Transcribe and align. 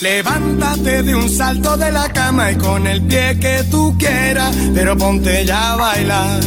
Levántate 0.00 1.02
de 1.02 1.14
un 1.14 1.28
salto 1.28 1.76
de 1.76 1.92
la 1.92 2.08
cama 2.08 2.52
y 2.52 2.56
con 2.56 2.86
el 2.86 3.02
pie 3.02 3.38
que 3.38 3.64
tú 3.70 3.94
quieras, 3.98 4.56
pero 4.74 4.96
ponte 4.96 5.44
ya 5.44 5.74
a 5.74 5.76
bailar. 5.76 6.40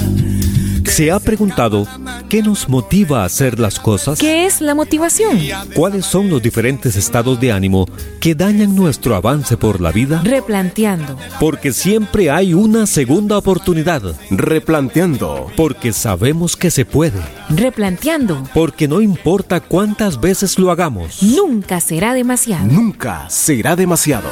¿Se 0.86 1.12
ha 1.12 1.20
preguntado 1.20 1.88
qué 2.30 2.42
nos 2.42 2.70
motiva 2.70 3.22
a 3.22 3.26
hacer 3.26 3.60
las 3.60 3.80
cosas? 3.80 4.20
¿Qué 4.20 4.46
es 4.46 4.62
la 4.62 4.76
motivación? 4.76 5.40
¿Cuáles 5.76 6.06
son 6.06 6.30
los 6.30 6.42
diferentes 6.42 6.96
estados 6.96 7.40
de 7.40 7.52
ánimo 7.52 7.88
que 8.20 8.36
dañan 8.36 8.76
nuestro 8.76 9.16
avance 9.16 9.58
por 9.58 9.82
la 9.82 9.92
vida? 9.92 10.22
Replanteando. 10.24 11.18
Porque 11.40 11.74
siempre 11.74 12.30
hay 12.30 12.54
una 12.54 12.86
segunda 12.86 13.38
oportunidad. 13.38 14.02
Replanteando. 14.30 15.48
Porque 15.56 15.94
sabemos 15.94 16.56
que 16.56 16.72
se 16.72 16.86
puede. 16.86 17.22
Replanteando. 17.50 18.44
Porque 18.54 18.88
no 18.88 19.02
importa 19.02 19.60
cuántas 19.62 20.20
veces 20.20 20.58
lo 20.60 20.72
hagamos. 20.72 21.22
Nunca 21.24 21.80
será 21.80 22.14
demasiado. 22.14 22.66
Nunca 22.66 23.30
será 23.30 23.76
demasiado. 23.76 24.30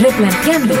Replanteando. 0.00 0.74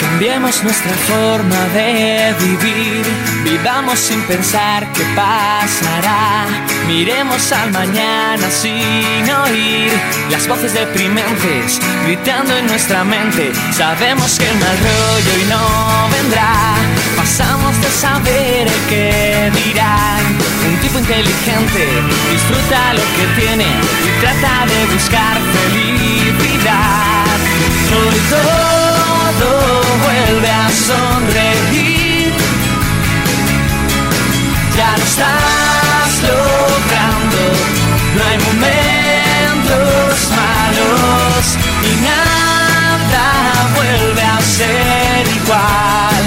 Cambiemos 0.00 0.62
nuestra 0.62 0.92
forma 0.92 1.64
de 1.72 2.34
vivir, 2.40 3.02
vivamos 3.42 3.98
sin 3.98 4.20
pensar 4.24 4.86
qué 4.92 5.02
pasará. 5.16 6.44
Miremos 6.86 7.50
al 7.52 7.72
mañana 7.72 8.50
sin 8.50 9.30
oír 9.30 9.90
las 10.30 10.46
voces 10.46 10.74
deprimentes 10.74 11.80
gritando 12.04 12.54
en 12.58 12.66
nuestra 12.66 13.02
mente. 13.02 13.50
Sabemos 13.72 14.38
que 14.38 14.46
el 14.46 14.58
mal 14.58 14.76
rollo 14.78 15.42
y 15.42 15.44
no 15.48 16.08
vendrá. 16.12 16.74
Pasamos 17.16 17.80
de 17.80 17.88
saber 17.88 18.68
el 18.68 18.88
que 18.90 19.50
dirán. 19.64 20.20
Un 20.68 20.76
tipo 20.82 20.98
inteligente 20.98 21.86
disfruta 22.30 22.92
lo 22.92 23.02
que 23.16 23.40
tiene 23.40 23.64
y 23.64 24.20
trata 24.20 24.66
de 24.66 24.92
buscar 24.92 25.38
felicidad. 25.54 27.13
Hoy 27.96 28.18
todo 28.30 29.48
vuelve 30.04 30.50
a 30.50 30.68
sonreír. 30.68 32.32
Ya 34.76 34.90
lo 34.98 35.04
estás 35.04 36.12
logrando. 36.30 37.40
No 38.16 38.20
hay 38.28 38.38
momentos 38.48 40.14
malos 40.40 41.42
y 41.88 41.92
nada 42.08 43.24
vuelve 43.76 44.22
a 44.22 44.40
ser 44.40 45.22
igual. 45.40 46.24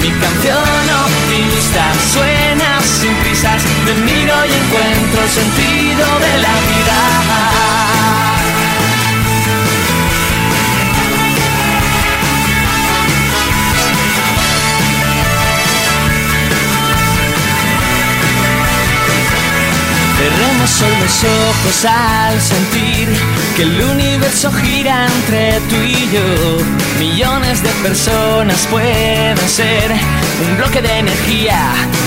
Mi 0.00 0.10
canción 0.10 0.82
optimista 1.06 1.84
suena 2.12 2.80
sin 2.82 3.14
prisas. 3.22 3.62
Me 3.84 3.94
miro 3.94 4.34
y 4.46 4.52
encuentro 4.62 5.22
el 5.22 5.30
sentido 5.30 6.06
de 6.26 6.32
la 6.44 6.54
vida. 6.70 6.87
Hoy 20.80 20.94
los 21.00 21.24
ojos 21.24 21.84
al 21.86 22.40
sentir 22.40 23.08
que 23.56 23.62
el 23.62 23.80
universo 23.80 24.52
gira 24.52 25.06
entre 25.06 25.58
tú 25.68 25.76
y 25.76 26.08
yo. 26.12 26.58
Millones 27.00 27.62
de 27.62 27.70
personas 27.82 28.66
pueden 28.70 29.36
ser 29.48 29.90
un 30.46 30.56
bloque 30.56 30.80
de 30.80 30.98
energía 30.98 31.58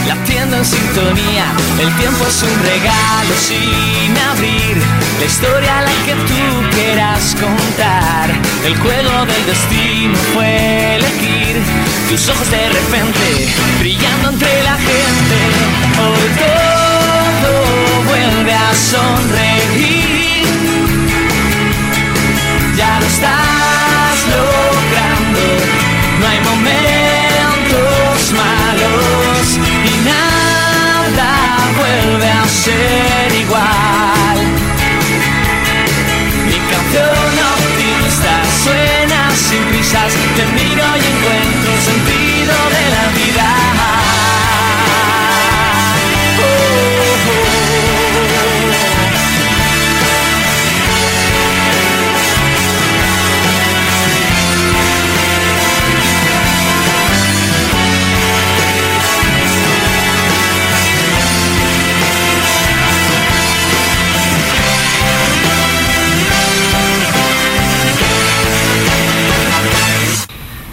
latiendo 0.08 0.58
en 0.58 0.66
sintonía. 0.66 1.46
El 1.82 1.94
tiempo 1.98 2.26
es 2.26 2.44
un 2.44 2.64
regalo 2.64 3.34
sin 3.40 4.18
abrir. 4.30 4.78
La 5.20 5.26
historia 5.26 5.80
a 5.80 5.82
la 5.82 5.92
que 6.06 6.14
tú 6.14 6.76
quieras 6.76 7.36
contar. 7.36 8.30
El 8.64 8.78
juego 8.78 9.26
del 9.26 9.46
destino 9.48 10.16
fue 10.34 10.96
elegir 10.96 11.62
tus 12.10 12.30
ojos 12.30 12.50
de 12.52 12.70
repente 12.70 13.11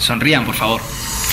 Sonrían, 0.08 0.46
por 0.46 0.54
favor. 0.54 0.80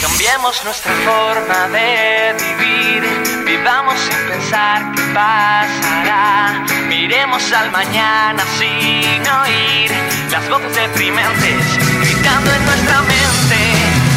Cambiemos 0.01 0.61
nuestra 0.65 0.91
forma 1.05 1.69
de 1.69 2.35
vivir, 2.37 3.45
vivamos 3.45 3.97
sin 3.97 4.27
pensar 4.27 4.91
qué 4.93 5.01
pasará. 5.13 6.65
Miremos 6.89 7.53
al 7.53 7.71
mañana 7.71 8.43
sin 8.59 9.21
oír 9.31 9.91
las 10.29 10.49
voces 10.49 10.75
deprimentes 10.75 11.65
gritando 12.01 12.53
en 12.53 12.65
nuestra 12.65 13.01
mente. 13.03 13.59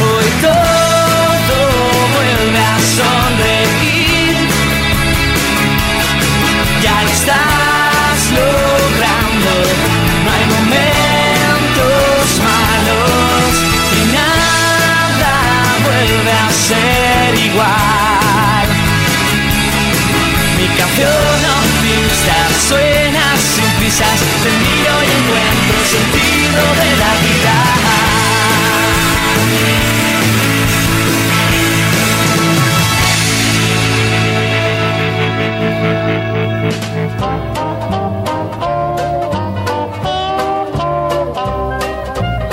Hoy 0.02 0.26
todo 0.42 0.87
Mi 20.58 20.66
canción 20.76 21.08
optimista 21.62 22.36
suena 22.68 23.24
sin 23.36 23.70
prisas, 23.78 24.18
te 24.42 24.50
miro 24.50 24.94
y 25.00 25.10
encuentro 25.18 25.78
sentido 25.86 26.62
de 26.74 26.90
la 26.98 27.12
vida. 27.22 27.56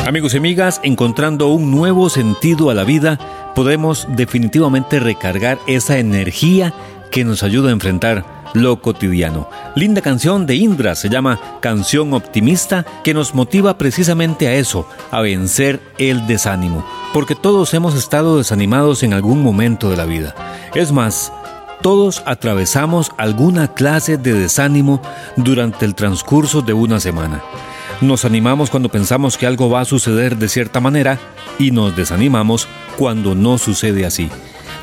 Amigos 0.07 0.35
y 0.35 0.37
amigas, 0.37 0.79
encontrando 0.83 1.47
un 1.47 1.71
nuevo 1.71 2.09
sentido 2.11 2.69
a 2.69 2.75
la 2.75 2.83
vida, 2.83 3.17
podemos 3.55 4.07
definitivamente 4.09 4.99
recargar 4.99 5.57
esa 5.65 5.97
energía 5.97 6.71
que 7.15 7.23
nos 7.23 7.43
ayuda 7.43 7.69
a 7.69 7.71
enfrentar 7.71 8.25
lo 8.53 8.81
cotidiano. 8.81 9.49
Linda 9.73 10.01
canción 10.01 10.45
de 10.45 10.55
Indra, 10.55 10.95
se 10.95 11.07
llama 11.07 11.39
Canción 11.61 12.13
Optimista, 12.13 12.85
que 13.05 13.13
nos 13.13 13.33
motiva 13.33 13.77
precisamente 13.77 14.49
a 14.49 14.55
eso, 14.55 14.85
a 15.11 15.21
vencer 15.21 15.79
el 15.97 16.27
desánimo, 16.27 16.85
porque 17.13 17.33
todos 17.33 17.73
hemos 17.73 17.95
estado 17.95 18.37
desanimados 18.37 19.01
en 19.01 19.13
algún 19.13 19.41
momento 19.41 19.89
de 19.89 19.95
la 19.95 20.03
vida. 20.03 20.35
Es 20.73 20.91
más, 20.91 21.31
todos 21.81 22.21
atravesamos 22.25 23.13
alguna 23.17 23.73
clase 23.73 24.17
de 24.17 24.33
desánimo 24.33 25.01
durante 25.37 25.85
el 25.85 25.95
transcurso 25.95 26.63
de 26.63 26.73
una 26.73 26.99
semana. 26.99 27.41
Nos 28.01 28.25
animamos 28.25 28.69
cuando 28.69 28.89
pensamos 28.89 29.37
que 29.37 29.47
algo 29.47 29.69
va 29.69 29.79
a 29.79 29.85
suceder 29.85 30.35
de 30.35 30.49
cierta 30.49 30.81
manera 30.81 31.17
y 31.59 31.71
nos 31.71 31.95
desanimamos 31.95 32.67
cuando 32.97 33.35
no 33.35 33.57
sucede 33.57 34.05
así. 34.05 34.29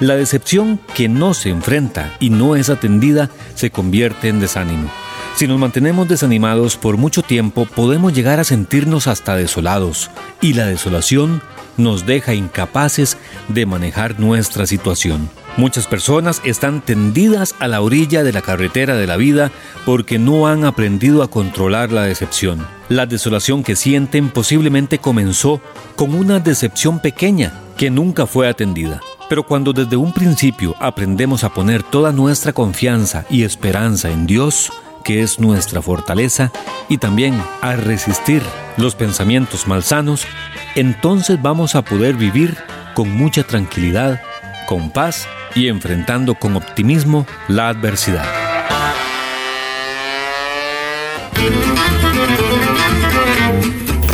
La 0.03 0.17
decepción 0.17 0.81
que 0.97 1.09
no 1.09 1.33
se 1.33 1.51
enfrenta 1.51 2.13
y 2.19 2.31
no 2.31 2.57
es 2.57 2.71
atendida 2.71 3.31
se 3.55 3.71
convierte 3.71 4.27
en 4.27 4.41
desánimo. 4.41 4.91
Si 5.37 5.47
nos 5.47 5.61
mantenemos 5.61 6.09
desanimados 6.09 6.77
por 6.77 6.97
mucho 6.97 7.23
tiempo, 7.23 7.67
podemos 7.67 8.13
llegar 8.13 8.41
a 8.41 8.45
sentirnos 8.45 9.07
hasta 9.07 9.37
desolados, 9.37 10.11
y 10.41 10.55
la 10.55 10.67
desolación 10.67 11.41
nos 11.77 12.05
deja 12.05 12.35
incapaces 12.35 13.17
de 13.47 13.65
manejar 13.65 14.19
nuestra 14.19 14.67
situación. 14.67 15.31
Muchas 15.57 15.87
personas 15.87 16.43
están 16.45 16.81
tendidas 16.81 17.55
a 17.61 17.69
la 17.69 17.81
orilla 17.81 18.25
de 18.25 18.33
la 18.33 18.43
carretera 18.43 18.97
de 18.97 19.07
la 19.07 19.17
vida 19.17 19.53
porque 19.87 20.19
no 20.19 20.49
han 20.49 20.65
aprendido 20.65 21.23
a 21.23 21.31
controlar 21.31 21.93
la 21.93 22.03
decepción. 22.03 22.67
La 22.89 23.07
desolación 23.07 23.63
que 23.63 23.77
sienten 23.77 24.31
posiblemente 24.31 24.99
comenzó 24.99 25.61
con 25.95 26.13
una 26.13 26.41
decepción 26.41 26.99
pequeña 26.99 27.61
que 27.77 27.89
nunca 27.89 28.27
fue 28.27 28.49
atendida. 28.49 29.01
Pero 29.29 29.43
cuando 29.43 29.73
desde 29.73 29.97
un 29.97 30.13
principio 30.13 30.75
aprendemos 30.79 31.45
a 31.45 31.51
poner 31.51 31.83
toda 31.83 32.13
nuestra 32.13 32.53
confianza 32.53 33.25
y 33.31 33.45
esperanza 33.45 34.11
en 34.11 34.27
Dios, 34.27 34.73
que 35.05 35.23
es 35.23 35.39
nuestra 35.39 35.83
fortaleza, 35.83 36.53
y 36.89 36.99
también 36.99 37.43
a 37.61 37.75
resistir 37.77 38.43
los 38.77 38.95
pensamientos 38.95 39.67
malsanos, 39.67 40.27
entonces 40.75 41.41
vamos 41.41 41.75
a 41.75 41.83
poder 41.83 42.15
vivir 42.15 42.57
con 42.95 43.11
mucha 43.11 43.43
tranquilidad, 43.43 44.21
con 44.67 44.91
paz 44.91 45.27
y 45.55 45.69
enfrentando 45.69 46.35
con 46.35 46.57
optimismo 46.57 47.27
la 47.49 47.69
adversidad. 47.69 48.27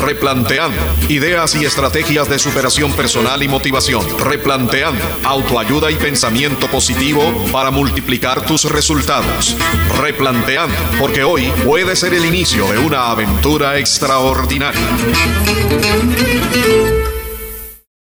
Replanteando. 0.09 0.81
Ideas 1.11 1.55
y 1.55 1.67
estrategias 1.67 2.31
de 2.31 2.39
superación 2.39 2.95
personal 2.95 3.43
y 3.43 3.49
motivación. 3.49 4.03
Replanteando. 4.19 5.05
Autoayuda 5.23 5.91
y 5.91 5.97
pensamiento 5.97 6.67
positivo 6.69 7.45
para 7.53 7.71
multiplicar 7.71 8.41
tus 8.47 8.65
resultados. 8.65 9.55
Replanteando. 10.01 10.75
Porque 10.99 11.25
hoy 11.25 11.53
puede 11.63 11.95
ser 11.95 12.15
el 12.15 12.25
inicio 12.25 12.67
de 12.73 12.79
una 12.79 13.11
aventura 13.11 13.77
extraordinaria. 13.77 14.81